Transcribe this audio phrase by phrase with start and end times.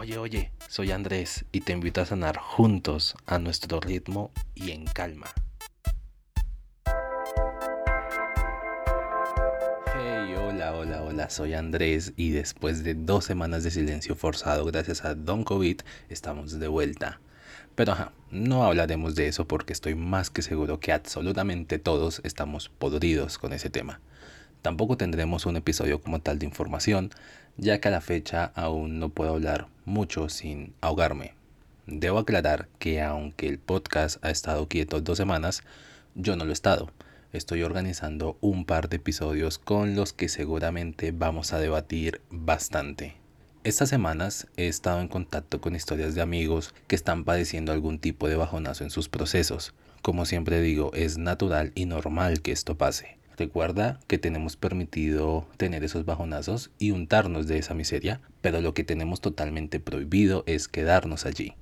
[0.00, 4.84] Oye, oye, soy Andrés y te invito a sanar juntos a nuestro ritmo y en
[4.84, 5.26] calma.
[9.92, 15.04] Hey, hola, hola, hola, soy Andrés y después de dos semanas de silencio forzado gracias
[15.04, 17.20] a Don COVID, estamos de vuelta.
[17.74, 22.68] Pero ajá, no hablaremos de eso porque estoy más que seguro que absolutamente todos estamos
[22.68, 24.00] podridos con ese tema.
[24.68, 27.08] Tampoco tendremos un episodio como tal de información,
[27.56, 31.32] ya que a la fecha aún no puedo hablar mucho sin ahogarme.
[31.86, 35.62] Debo aclarar que aunque el podcast ha estado quieto dos semanas,
[36.14, 36.90] yo no lo he estado.
[37.32, 43.16] Estoy organizando un par de episodios con los que seguramente vamos a debatir bastante.
[43.64, 48.28] Estas semanas he estado en contacto con historias de amigos que están padeciendo algún tipo
[48.28, 49.72] de bajonazo en sus procesos.
[50.02, 53.17] Como siempre digo, es natural y normal que esto pase.
[53.38, 58.82] Recuerda que tenemos permitido tener esos bajonazos y untarnos de esa miseria, pero lo que
[58.82, 61.54] tenemos totalmente prohibido es quedarnos allí.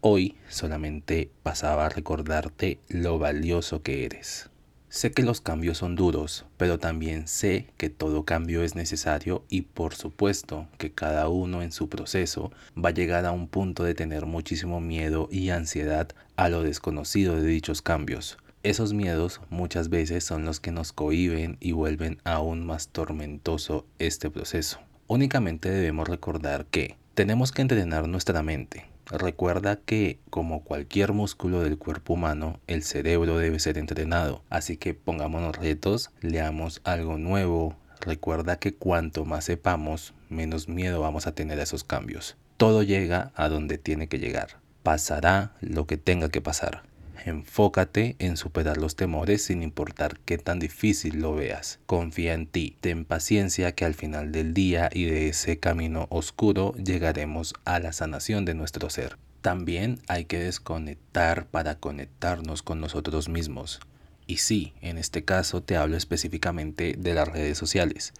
[0.00, 4.50] Hoy solamente pasaba a recordarte lo valioso que eres.
[4.88, 9.62] Sé que los cambios son duros, pero también sé que todo cambio es necesario y
[9.62, 13.94] por supuesto que cada uno en su proceso va a llegar a un punto de
[13.94, 18.38] tener muchísimo miedo y ansiedad a lo desconocido de dichos cambios.
[18.62, 24.30] Esos miedos muchas veces son los que nos cohiben y vuelven aún más tormentoso este
[24.30, 24.80] proceso.
[25.06, 28.86] Únicamente debemos recordar que tenemos que entrenar nuestra mente.
[29.06, 34.42] Recuerda que, como cualquier músculo del cuerpo humano, el cerebro debe ser entrenado.
[34.50, 37.76] Así que pongámonos retos, leamos algo nuevo.
[38.00, 42.36] Recuerda que cuanto más sepamos, menos miedo vamos a tener a esos cambios.
[42.56, 44.58] Todo llega a donde tiene que llegar.
[44.82, 46.82] Pasará lo que tenga que pasar.
[47.24, 51.78] Enfócate en superar los temores sin importar qué tan difícil lo veas.
[51.86, 52.76] Confía en ti.
[52.80, 57.92] Ten paciencia que al final del día y de ese camino oscuro llegaremos a la
[57.92, 59.16] sanación de nuestro ser.
[59.40, 63.80] También hay que desconectar para conectarnos con nosotros mismos.
[64.26, 68.12] Y sí, en este caso te hablo específicamente de las redes sociales.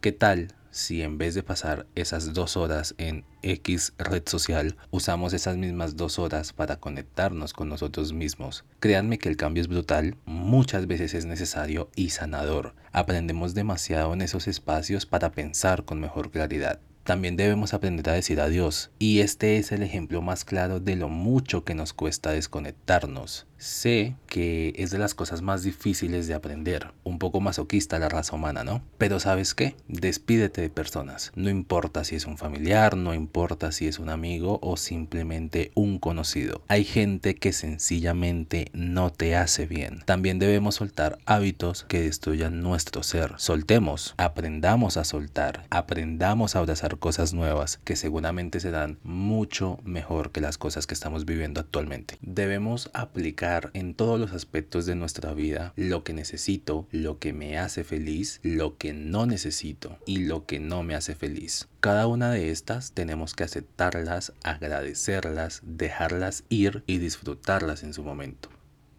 [0.00, 5.32] ¿Qué tal si en vez de pasar esas dos horas en X red social, usamos
[5.32, 8.64] esas mismas dos horas para conectarnos con nosotros mismos?
[8.80, 12.74] Créanme que el cambio es brutal, muchas veces es necesario y sanador.
[12.90, 18.40] Aprendemos demasiado en esos espacios para pensar con mejor claridad también debemos aprender a decir
[18.40, 18.90] adiós.
[18.98, 23.46] Y este es el ejemplo más claro de lo mucho que nos cuesta desconectarnos.
[23.64, 28.36] Sé que es de las cosas más difíciles de aprender, un poco masoquista la raza
[28.36, 28.82] humana, ¿no?
[28.98, 33.86] Pero sabes qué, despídete de personas, no importa si es un familiar, no importa si
[33.86, 36.62] es un amigo o simplemente un conocido.
[36.68, 40.02] Hay gente que sencillamente no te hace bien.
[40.04, 43.32] También debemos soltar hábitos que destruyan nuestro ser.
[43.38, 50.40] Soltemos, aprendamos a soltar, aprendamos a abrazar cosas nuevas que seguramente serán mucho mejor que
[50.40, 52.18] las cosas que estamos viviendo actualmente.
[52.20, 57.58] Debemos aplicar en todos los aspectos de nuestra vida lo que necesito, lo que me
[57.58, 61.68] hace feliz, lo que no necesito y lo que no me hace feliz.
[61.80, 68.48] Cada una de estas tenemos que aceptarlas, agradecerlas, dejarlas ir y disfrutarlas en su momento.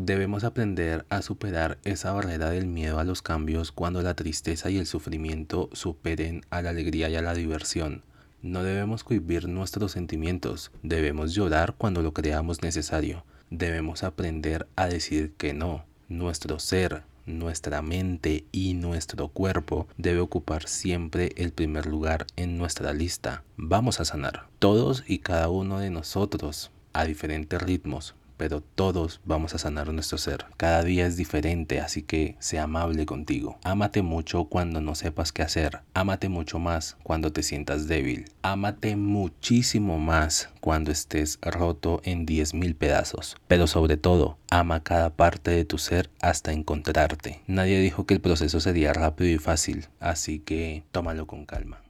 [0.00, 4.78] Debemos aprender a superar esa barrera del miedo a los cambios cuando la tristeza y
[4.78, 8.04] el sufrimiento superen a la alegría y a la diversión.
[8.40, 15.32] No debemos cohibir nuestros sentimientos, debemos llorar cuando lo creamos necesario debemos aprender a decir
[15.34, 15.84] que no.
[16.08, 22.92] Nuestro ser, nuestra mente y nuestro cuerpo debe ocupar siempre el primer lugar en nuestra
[22.92, 23.44] lista.
[23.56, 24.48] Vamos a sanar.
[24.58, 30.16] Todos y cada uno de nosotros a diferentes ritmos, pero todos vamos a sanar nuestro
[30.16, 30.46] ser.
[30.56, 33.58] Cada día es diferente, así que sea amable contigo.
[33.64, 35.80] Ámate mucho cuando no sepas qué hacer.
[35.92, 38.30] Ámate mucho más cuando te sientas débil.
[38.40, 43.36] Ámate muchísimo más cuando estés roto en 10.000 pedazos.
[43.48, 47.42] Pero sobre todo, ama cada parte de tu ser hasta encontrarte.
[47.46, 51.82] Nadie dijo que el proceso sería rápido y fácil, así que tómalo con calma.